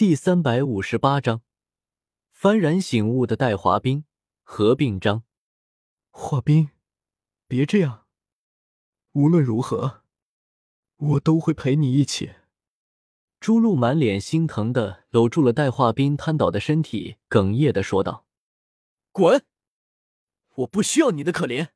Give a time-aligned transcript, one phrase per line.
[0.00, 1.42] 第三百五十八章，
[2.34, 4.06] 幡然醒悟的戴华斌
[4.42, 5.24] 合并章。
[6.08, 6.70] 华斌，
[7.46, 8.06] 别这样。
[9.12, 10.02] 无论如何，
[10.96, 12.32] 我都会陪你一起。
[13.40, 18.24] 朱露满脸心疼的搂住了戴华斌瘫倒的身体，哽咽的说道
[19.12, 19.44] ：“滚！
[20.54, 21.72] 我不需要你的可怜。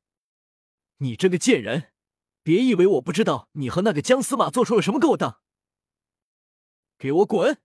[0.97, 1.93] 你这个贱人，
[2.41, 5.41] 别以为我不知道你和那个姜司马做出了什么勾当。
[6.97, 7.61] 给我滚！”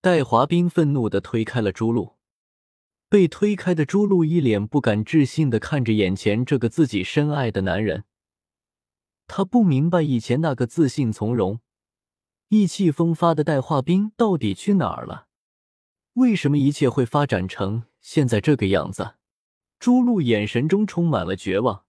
[0.00, 2.16] 戴华斌愤怒的推开了朱露。
[3.08, 8.04] 被推开的朱露一脸不敢置信的看着眼前这个自己深爱的男人。
[9.26, 11.60] 他不明白以前那个自信从容。
[12.48, 15.26] 意气风发的戴华斌到底去哪儿了？
[16.14, 19.16] 为什么一切会发展成现在这个样子？
[19.78, 21.84] 朱露眼神中充满了绝望，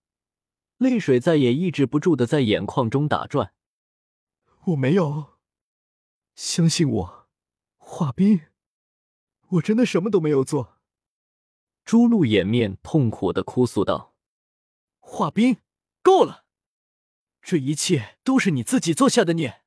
[0.78, 3.54] 泪水再也抑制不住的在眼眶中打转。
[4.66, 5.40] 我没有，
[6.36, 7.19] 相信我，
[8.00, 8.44] 华冰，
[9.50, 10.78] 我真的什么都没有做。
[11.84, 14.16] 朱露掩面痛苦的哭诉道
[15.02, 15.58] ：“华冰，
[16.02, 16.46] 够了，
[17.42, 19.64] 这一切都是你自己做下的孽。”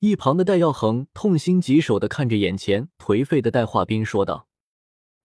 [0.00, 4.48] 一旁的戴耀恒痛心疾首的看着眼前颓废的戴化冰，说道：“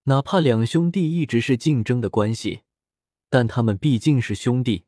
[0.04, 2.62] 哪怕两兄弟一直是竞争的关系，
[3.28, 4.84] 但他们毕竟是兄弟，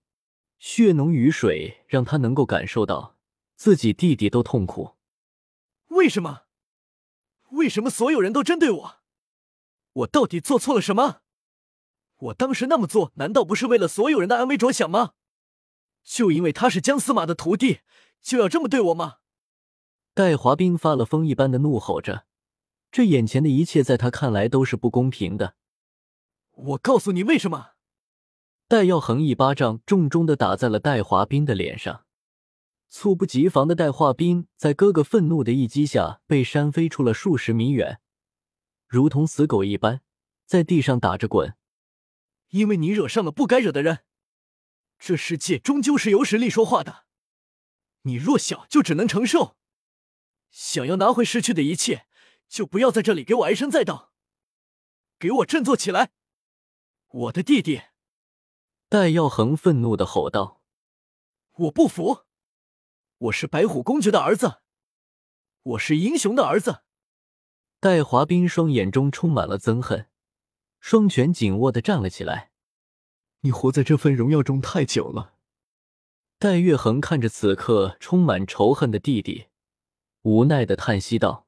[0.60, 3.16] 血浓于水，让他能够感受到
[3.56, 4.94] 自己弟弟都痛苦。
[5.88, 6.45] 为什么？
[7.56, 8.96] 为什么所有人都针对我？
[9.92, 11.20] 我到底做错了什么？
[12.16, 15.12] 我当时那么做，难道不是为了所有人的安危着想吗？
[16.02, 17.80] 就因为他是姜司马的徒弟，
[18.22, 19.16] 就要这么对我吗？”
[20.14, 22.26] 戴华冰发了疯一般的怒吼着，
[22.90, 25.56] 这眼前的一切在他看来都是不公平的。
[26.52, 27.72] 我告诉你为什么！
[28.66, 32.05] 戴耀恒一巴掌重重的打在了戴华斌的脸上，
[32.88, 38.00] 猝不及防的戴华斌在哥哥愤怒的一击下被扇飞出了数十米远，
[38.86, 40.02] 如同死狗一般
[40.46, 41.56] 在地上打着滚。
[42.50, 44.04] 因为你惹上了不该惹的人，
[44.98, 47.06] 这世界终究是由实力说话的，
[48.02, 49.56] 你弱小就只能承受。
[50.48, 52.06] 想要拿回失去的一切，
[52.48, 54.12] 就不要在这里给我唉声载道，
[55.18, 56.12] 给我振作起来！
[57.08, 57.82] 我的弟弟，
[58.88, 60.62] 戴耀恒愤怒的吼道
[61.58, 62.25] ：“我不服！
[63.18, 64.58] 我是白虎公爵的儿子，
[65.62, 66.82] 我是英雄的儿子！”
[67.80, 70.10] 戴华斌双眼中充满了憎恨，
[70.80, 72.52] 双拳紧握的站了起来。
[73.40, 75.34] 你活在这份荣耀中太久了。
[76.38, 79.46] 戴月恒看着此刻充满仇恨的弟弟。
[80.22, 81.46] 无奈的叹息道：“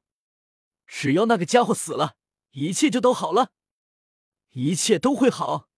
[0.87, 2.15] 只要那个家伙死了，
[2.51, 3.51] 一切就都好了，
[4.53, 5.69] 一切都会好。”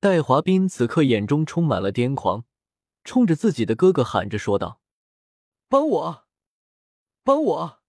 [0.00, 2.46] 戴华斌此刻眼中充满了癫狂，
[3.02, 4.80] 冲着自己的哥哥喊着说道
[5.74, 6.28] ：“帮我，
[7.24, 7.82] 帮我，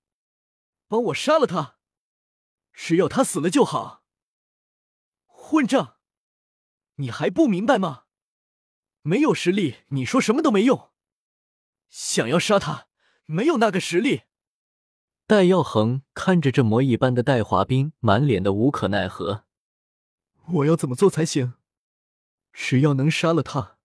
[0.88, 1.78] 帮我杀了他！
[2.74, 4.04] 只要他死了就好。”
[5.30, 5.98] 混账！
[6.96, 8.06] 你还不明白吗？
[9.04, 10.90] 没有实力，你说什么都没用。
[11.88, 12.88] 想要杀他。
[13.26, 14.24] 没有那个实力。
[15.28, 19.46] 戴耀恒看着这魔一般的戴华斌，满脸的无可奈何。
[20.48, 21.54] 我要怎么做才行？
[22.52, 23.78] 只要能杀了他，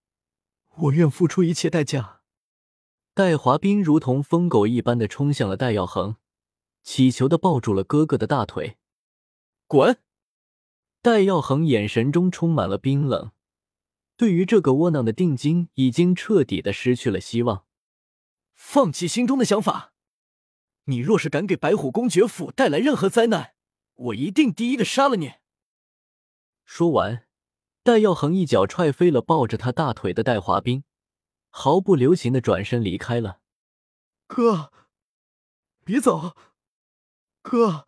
[0.68, 2.19] 我愿付出一切代价。
[3.20, 6.16] 戴华斌如同疯狗一般的冲向了戴耀恒，
[6.82, 8.78] 乞求的抱住了哥哥的大腿。
[9.66, 9.98] 滚！
[11.02, 13.32] 戴耀恒眼神中充满了冰冷，
[14.16, 17.66] 对于这个窝囊的定金，已经彻底的失去了希望。
[18.54, 19.92] 放弃心中的想法，
[20.84, 23.52] 你若是敢给白虎公爵府带来任何灾难，
[23.96, 25.32] 我一定第一个杀了你。
[26.64, 27.26] 说完，
[27.82, 30.84] 戴耀恒一脚踹飞了抱着他大腿的戴华斌，
[31.50, 33.40] 毫不留情的转身离开了。
[34.26, 34.72] 哥，
[35.84, 36.34] 别走，
[37.42, 37.86] 哥！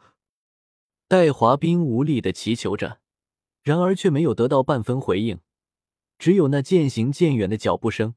[1.09, 3.01] 戴华斌无力的祈求着，
[3.63, 5.41] 然而却没有得到半分回应，
[6.19, 8.15] 只有那渐行渐远的脚步声。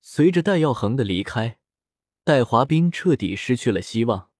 [0.00, 1.58] 随着戴耀恒的离开，
[2.24, 4.30] 戴华斌彻底失去了希望。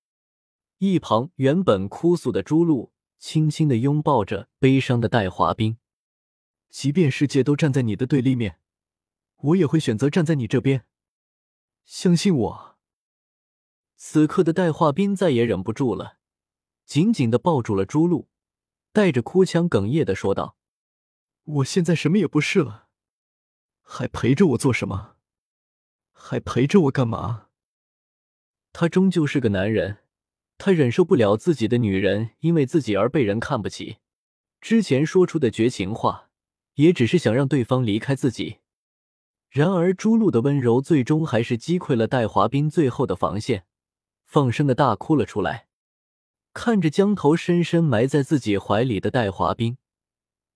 [0.79, 5.79] 一旁原本哭诉的朱露，轻轻的拥抱着悲伤的戴华斌。
[6.71, 8.61] 即便世界都站在你的对立面，
[9.37, 10.87] 我也会选择站在你这边。
[11.85, 12.77] 相信我。
[13.97, 16.19] 此刻的戴华斌再也忍不住了，
[16.85, 18.29] 紧紧的抱住了朱露，
[18.93, 20.57] 带着哭腔哽咽的说道
[21.45, 22.89] ：“我现在什么也不是了，
[23.81, 25.17] 还陪着我做什么？”
[26.13, 27.49] 还陪着我干嘛？
[28.73, 29.99] 他终究是个男人，
[30.59, 33.99] 他忍受不了自己的女人因为自己而被人看不起。
[34.61, 36.31] 之前说出的绝情话，
[36.75, 38.59] 也只是想让对方离开自己。
[39.57, 43.65] 然而朱露的温柔最终还是击溃了戴华斌最后的防线，
[44.27, 45.67] 放声的大哭了出来。
[46.53, 49.79] 看着将头深深埋在自己怀里的戴华斌，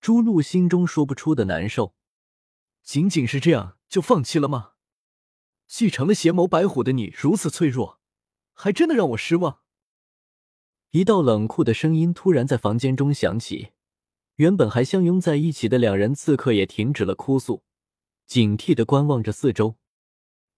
[0.03, 1.95] 朱露心中说不出的难受。
[2.83, 4.73] 仅仅是这样就放弃了吗？
[5.67, 8.01] 继承了邪眸白虎的你如此脆弱，
[8.53, 9.61] 还真的让我失望。
[10.91, 13.71] 一道冷酷的声音突然在房间中响起，
[14.35, 17.63] 原本还相拥在一起的两人此刻也停止了哭诉，
[18.31, 19.75] 警惕的观望着四周。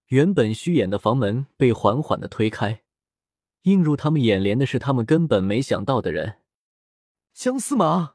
[0.08, 2.82] 原本虚掩的房门被缓缓的推开，
[3.62, 6.40] 映入他们眼帘的是他们根本没想到的人——
[7.32, 8.12] 相思马。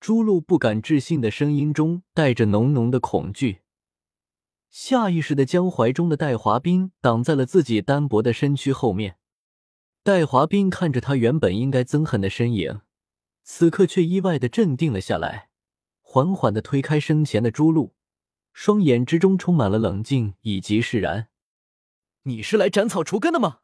[0.00, 3.62] 朱露不敢置信的声音中带着浓浓的恐惧。
[4.68, 9.16] 下意识的将怀中的戴华斌挡在了自己单薄的身躯后面。
[10.02, 12.82] 戴华斌看着他原本应该憎恨的身影，
[13.42, 15.48] 此刻却意外的镇定了下来，
[16.02, 17.94] 缓缓的推开生前的朱露，
[18.52, 21.28] 双眼之中充满了冷静以及释然。
[22.24, 23.60] 你是来斩草除根的吗？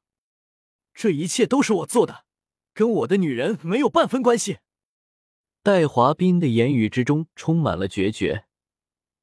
[0.94, 2.24] 这一切都是我做的，
[2.72, 4.58] 跟我的女人没有半分关系。
[5.62, 8.46] 戴华斌的言语之中充满了决绝。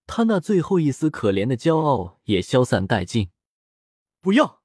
[0.06, 3.32] 他那最后一丝可怜的骄傲也消散殆尽。
[4.22, 4.62] 不要，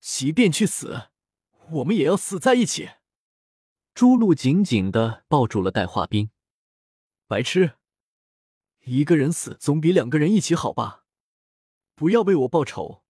[0.00, 1.10] 即便去死，
[1.70, 2.88] 我们也要死在一起。
[3.94, 6.30] 朱露紧紧的抱住了戴华斌。
[7.26, 7.77] 白痴，
[8.88, 11.04] 一个人死总比两个人一起好吧？
[11.94, 13.02] 不要为我报仇，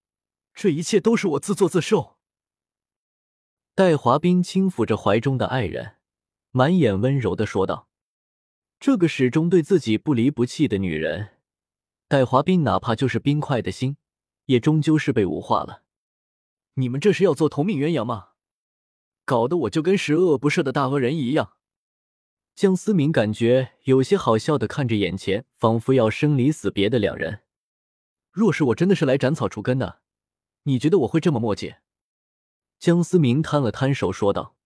[0.53, 2.17] 这一切都是我自作自受。
[3.73, 5.95] 戴华斌轻抚着怀中的爱人，
[6.51, 7.87] 满眼温柔的说道。
[8.79, 11.37] 这个始终对自己不离不弃的女人，
[12.07, 13.95] 戴华斌哪怕就是冰块的心，
[14.45, 15.83] 也终究是被污化了。
[16.73, 18.29] 你们这是要做同命鸳鸯吗？
[19.25, 21.53] 搞得我就跟十恶不赦的大恶人一样。
[22.59, 27.43] 江思明感觉有些好笑的看着眼前仿佛要生离死别的两人。
[28.31, 30.01] 若是我真的是来斩草除根的，
[30.63, 31.75] 你觉得我会这么墨迹？
[32.77, 34.57] 江思明摊了摊手说道：“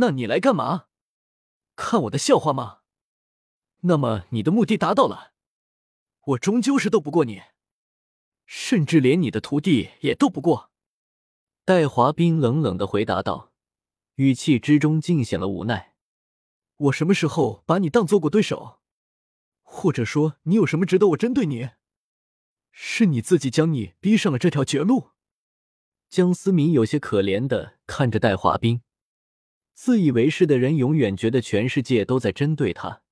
[0.00, 0.86] 那你来干嘛？
[1.76, 2.78] 看我的笑话吗？”
[3.84, 5.34] 那么你的目的达到了，
[6.28, 7.42] 我终究是斗不过你，
[8.46, 10.70] 甚至连你的徒弟也斗不过。
[11.66, 13.52] 戴华斌冷冷的回答道，
[14.14, 15.92] 语气之中尽显了无奈。
[16.84, 18.80] 我什么时候把你当做过对手？
[19.62, 21.70] 或者说，你有什么值得我针对你？
[22.72, 25.10] 是你自己将你逼上了这条绝路。
[26.08, 28.82] 江思明有些可怜的看着戴华斌，
[29.72, 33.02] 自以为是的人永远觉得全世界都在针对他。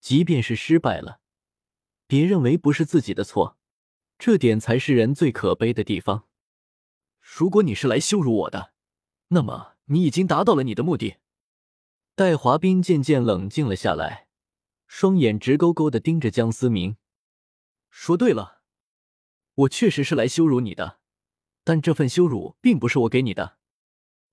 [0.00, 1.20] 即便是失败了，
[2.06, 3.58] 别认为不是自己的错，
[4.18, 6.26] 这点才是人最可悲的地方。
[7.20, 8.72] 如果你是来羞辱我的，
[9.28, 11.16] 那么你已经达到了你的目的。
[12.18, 14.26] 戴华斌渐渐冷静了下来，
[14.88, 16.96] 双眼直勾勾的盯着江思明。
[17.90, 18.62] 说对了，
[19.54, 20.98] 我确实是来羞辱你的，
[21.62, 23.58] 但这份羞辱并不是我给你的，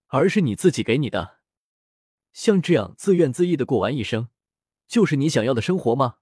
[0.07, 1.41] 而是你自己给你的。
[2.33, 4.29] 像这样自怨自艾的过完一生。
[4.87, 6.15] 就是你想要的生活吗？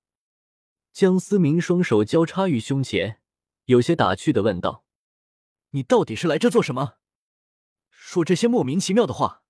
[0.92, 3.22] 江思明双手交叉于胸前，
[3.68, 4.84] 有些打趣的问道
[5.72, 6.96] ：“你到底是来这做什么？
[7.90, 9.43] 说这些莫名其妙的话？”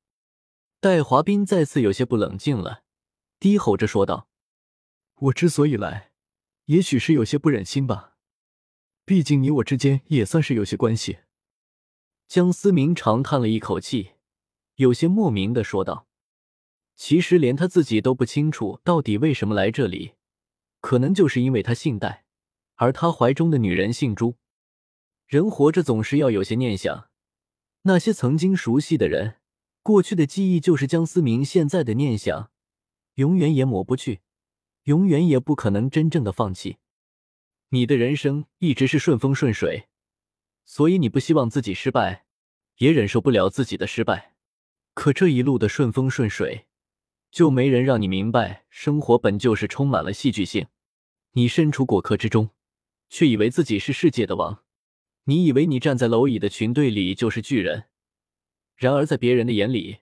[0.84, 2.84] 戴华斌再次有些不冷静了，
[3.40, 4.28] 低吼着说道
[5.16, 6.12] ：“我之所以来，
[6.66, 8.18] 也许是有些不忍心吧。
[9.06, 11.20] 毕竟你我之间也算是有些关系。”
[12.28, 14.16] 江思明长叹了一口气，
[14.76, 16.06] 有些莫名的说道。
[16.98, 20.16] 其实连他自己都不清楚到底为什么来这里，
[20.82, 22.26] 可能就是因为他姓戴，
[22.76, 24.36] 而他怀中的女人姓朱。
[25.28, 27.10] 人活着总是要有些念想，
[27.84, 29.38] 那些曾经熟悉的人，
[29.84, 32.50] 过去的记忆就是江思明现在的念想，
[33.16, 34.22] 永远也抹不去，
[34.86, 36.78] 永远也不可能真正的放弃。
[37.70, 39.90] 你的人生一直是顺风顺水，
[40.66, 42.26] 所以你不希望自己失败，
[42.78, 44.36] 也忍受不了自己的失败。
[44.94, 46.66] 可这一路的顺风顺水。
[47.30, 50.68] 就没人让你明白，生活本就是充满了戏剧性。
[51.32, 52.52] 你身处果壳之中，
[53.10, 54.64] 却以为自己是世界的王。
[55.24, 57.86] 你以为你站在蝼蚁的群队里就是巨人，
[58.84, 60.00] 然而在别人的眼里，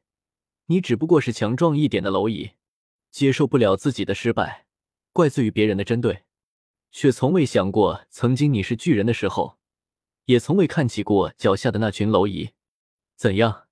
[0.65, 2.53] 你只不过是强壮一点的蝼蚁，
[3.11, 4.65] 接受不了自己的失败，
[5.13, 6.23] 怪罪于别人的针对，
[6.89, 9.59] 却从未想过，曾经你是巨人的时候，
[10.25, 12.53] 也从未看起过脚下的那群蝼蚁。
[13.15, 13.67] 怎样？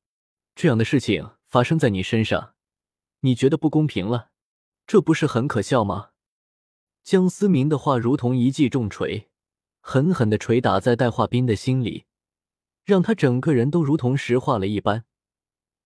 [0.54, 2.54] 这样的事情发生在你身上？
[3.22, 4.30] 你觉得不公平了，
[4.86, 6.12] 这不是很可笑吗？
[7.04, 9.32] 江思明的话如同一记重锤，
[9.82, 12.06] 狠狠的捶打在戴化斌的心里，
[12.90, 15.06] 让他整个人都如同石化了一般，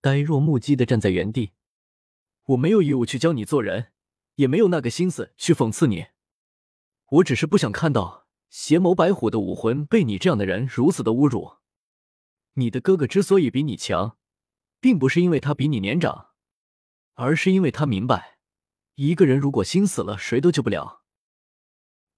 [0.00, 1.52] 呆若木鸡的站在原地。
[2.46, 3.92] 我没有义务去教你做人，
[4.36, 6.06] 也没有那个心思去讽刺你。
[7.10, 11.58] 我只是不想看到邪眸白虎的武魂被你这样的人如此的侮辱。
[12.54, 14.16] 你的哥哥之所以比你强。
[14.80, 16.32] 并不是因为他比你年长，
[17.14, 18.36] 而是因为他明白，
[18.96, 21.00] 一个人如果心死了，谁都救不了。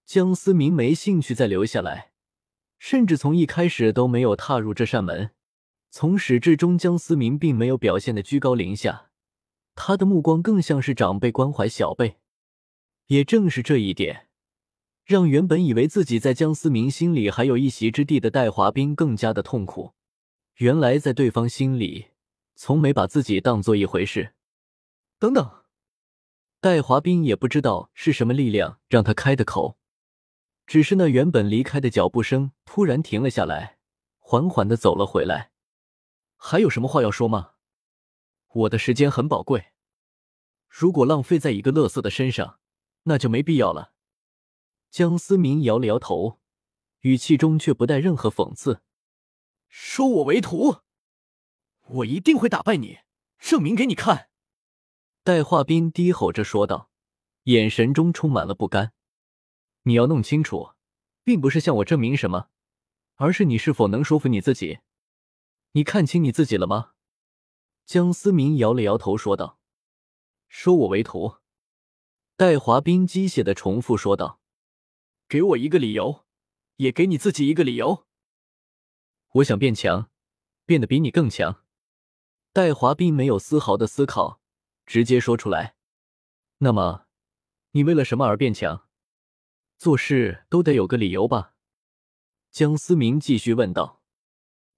[0.05, 2.11] 江思明没兴趣再留下来，
[2.79, 5.31] 甚至从一开始都没有踏入这扇门。
[5.91, 9.11] 从始至终，江思明并没有表现的居高临下，
[9.75, 12.17] 他的目光更像是长辈关怀小辈。
[13.07, 14.27] 也正是这一点，
[15.05, 19.95] 让原本以为自己在江思明心里还有一席之地的戴华斌更加的痛苦。
[20.57, 22.09] 原来在对方心里，
[22.57, 24.35] 从没把自己当做一回事。
[25.19, 25.63] 等等，
[26.61, 29.79] 戴华斌也不知道是什么力量让他开的口，
[30.67, 33.79] 只是那原本离开的脚步声突然停了下来，
[34.19, 35.53] 缓缓的走了回来。
[36.37, 37.53] 还有什么话要说吗？
[38.53, 39.73] 我的时间很宝贵，
[40.69, 42.59] 如果浪费在一个乐色的身上，
[43.05, 43.93] 那就没必要了。
[44.91, 46.41] 江思明摇了摇头，
[47.01, 48.83] 语气中却不带任何讽刺
[49.69, 50.79] ：“收我为徒，
[51.87, 53.01] 我一定会打败你，
[53.39, 54.31] 证明给你看。”
[55.23, 56.91] 戴化斌低吼着说道，
[57.45, 58.93] 眼神中充满了不甘。
[59.87, 60.73] “你要弄清楚，
[61.23, 62.49] 并不是向我证明什么，
[63.15, 64.81] 而是你是否能说服你自己。
[65.73, 66.93] 你看清你自己了吗？”
[67.87, 69.61] 江思明摇了摇头说道
[70.49, 71.37] ，“收我为徒。”
[72.37, 74.41] 戴华斌机械的重复说道
[75.29, 76.25] ：“给我一个理由，
[76.77, 78.07] 也给你自己一个理由。
[79.35, 80.11] 我想变强，
[80.65, 81.63] 变得比你更强。”
[82.53, 84.41] 戴华斌没有丝毫的思考，
[84.85, 85.77] 直接说出来
[86.59, 87.07] ：“那么，
[87.71, 88.86] 你为了什么而变强？
[89.79, 91.55] 做事都得有个理由吧？”
[92.51, 94.03] 江思明继续问道：“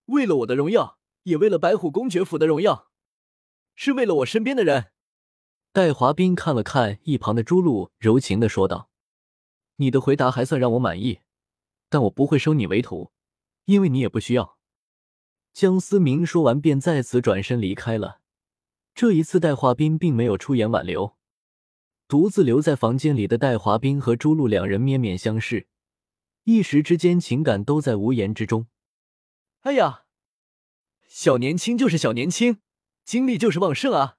[0.07, 2.90] 为了我的荣耀，也为了白虎公爵府的荣耀，
[3.75, 4.93] 是为了我身边的人。”
[5.73, 8.90] 戴华斌看了看一旁的朱露，柔情的说道
[9.76, 11.21] ：“你的回答还算让我满意，
[11.88, 13.12] 但我不会收你为徒，
[13.67, 14.59] 因为你也不需要。”
[15.52, 18.21] 江思明说完，便再次转身离开了。
[18.95, 21.18] 这一次，戴华斌并没有出言挽留，
[22.09, 25.67] 独自留在房间里的戴华斌和朱露两人面面相视，
[26.45, 28.67] 一时之间情感都在无言之中。
[29.61, 30.05] 哎呀，
[31.07, 32.61] 小年轻就是小年轻，
[33.05, 34.17] 精力就是旺盛啊！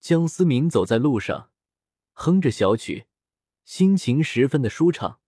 [0.00, 1.50] 江思明走在路上，
[2.14, 3.04] 哼着小曲，
[3.66, 5.20] 心情十分的舒畅。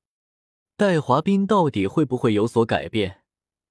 [0.75, 3.25] 戴华斌到底会不会有所改变？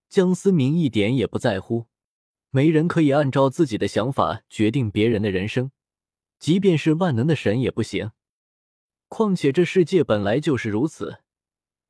[0.07, 1.87] 江思明一点也不在乎。
[2.51, 5.71] 没人可以按照自己的想法决定别人的人生，
[6.39, 8.11] 即便是万能的神也不行。
[9.07, 11.19] 况且这世界本来就是如此，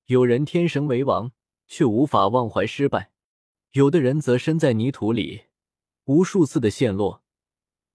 [0.05, 1.31] 有人天生为王，
[1.67, 3.09] 却无法忘怀失败；
[3.71, 5.45] 有的人则身在泥土里，
[6.05, 7.23] 无数次的陷落。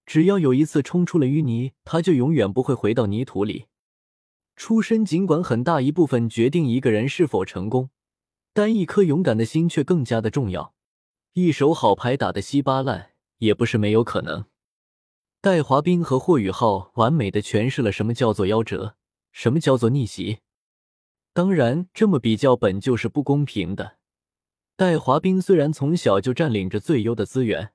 [0.05, 3.67] 只要有一次冲出了淤泥，他就永远不会回到泥土里。
[4.57, 7.91] 出身尽管很大一部分决定一个人是否成功，
[8.53, 10.75] 但一颗勇敢的心却更加的重要。
[11.35, 14.45] 一手好牌打得稀巴烂也不是没有可能。
[15.43, 18.95] 戴华斌和霍雨浩完美的诠释了什么叫做夭折，
[19.33, 20.39] 什么叫做逆袭。
[21.33, 23.97] 当然，这么比较本就是不公平的。
[24.77, 27.73] 戴华斌虽然从小就占领着最优的资源。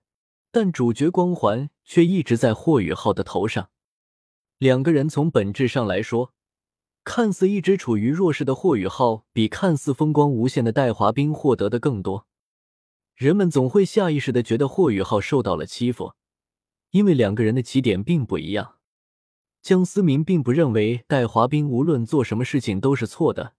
[0.49, 3.69] 但主角光环却一直在霍雨浩的头上。
[4.57, 6.33] 两个人从本质上来说，
[7.03, 12.27] 看似一直处于弱势的霍雨浩，比看似风光无限的戴华斌获得的更多。
[13.13, 16.13] 人们总会下意识的觉得霍雨浩受到了欺负，
[16.91, 18.75] 因为两个人的起点并不一样。
[19.61, 23.53] 江思明并不认为戴华斌无论做什么事情都是错的，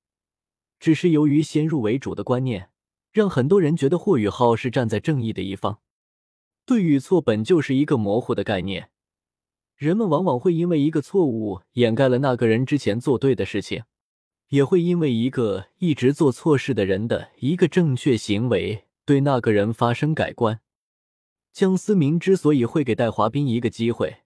[0.81, 2.71] 只是由于先入为主的观念，
[3.13, 5.81] 让很多人觉得霍雨浩是站在正义的一方。
[6.65, 8.91] 对与错本就是一个模糊的概念，
[9.77, 13.85] 人们往往会因为一个错误掩盖了那个人之前做对的事情，
[14.49, 20.61] 也会因为一个一直做错事的人的一个正确行为对那个人发生改观。
[21.59, 24.19] 江思明之所以会给戴华斌一个机会，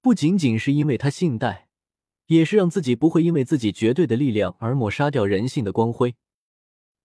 [0.00, 1.68] 不仅仅是因为他姓戴，
[2.26, 6.16] 也是让自己不会因为自己绝对的力量而抹杀掉人性的光辉。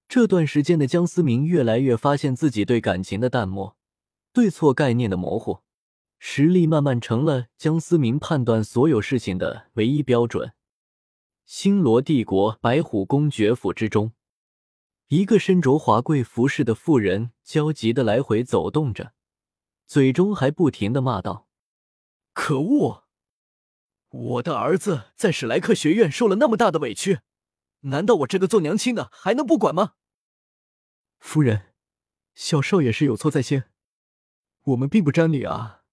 [0.07, 3.77] 这段时间的江思明越来越发现自己对感情的淡漠。
[4.33, 5.59] 对错概念的模糊，
[6.17, 10.53] 实力慢慢成了江思明判断所有事情的唯一标准。
[11.45, 14.13] 星罗帝国白虎公爵府之中，
[15.09, 19.13] 一个身着华贵服饰的妇人焦急的来回走动着，
[19.87, 21.47] 嘴中还不停的骂道
[22.33, 23.05] ：“可恶！
[24.09, 27.21] 我的儿子在史莱克学院受了那么大的委屈，
[27.81, 29.93] 难道我这个做娘亲的还能不管吗？”
[31.19, 31.73] 夫人，
[32.35, 33.71] 小少爷是有错在先。
[34.65, 35.83] 我们并不沾理啊！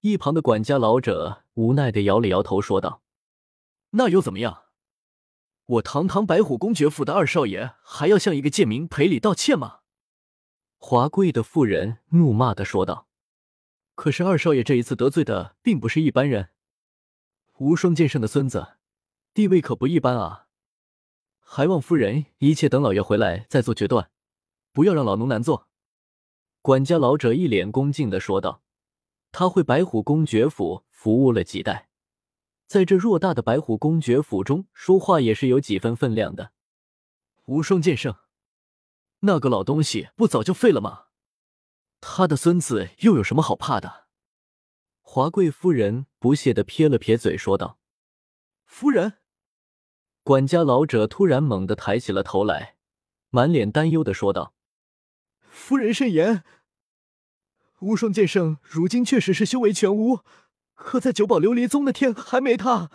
[0.00, 3.02] 一旁的管家老者无奈的摇了摇头，说道
[3.92, 4.64] ：“那又怎么样？
[5.64, 9.80] 我堂堂白虎公爵府的二少爷，还要向一个贱民赔礼道歉吗？”
[10.78, 13.08] 华贵的妇人怒骂的说道
[13.94, 16.50] ：“可是二少爷这一次得罪的并不是一般人，
[17.58, 18.78] 无双剑圣的孙子，
[19.34, 20.46] 地位可不一般啊！
[21.40, 24.10] 还望夫人一切等老爷回来再做决断，
[24.72, 25.68] 不要让老奴难做。”
[26.62, 28.62] 管家老者一脸恭敬的说道
[29.32, 31.88] ：“他会白虎公爵府服务了几代，
[32.66, 36.52] 在这偌大的白虎公爵府中说话也是有几分分量的。”
[37.46, 38.14] 无双剑圣，
[39.20, 41.06] 那个老东西不早就废了吗？
[42.00, 44.06] 他的孙子又有什么好怕的？
[45.00, 47.80] 华贵夫人不屑的撇了撇嘴，说道
[48.64, 49.14] ：“夫人。”
[50.22, 52.76] 管家老者突然猛地抬起了头来，
[53.30, 54.54] 满脸担忧的说道
[55.40, 56.44] ：“夫人慎言。
[57.80, 60.20] 无双剑圣如今确实是修为全无，
[60.74, 62.90] 可在九宝琉璃宗的天还没塌。”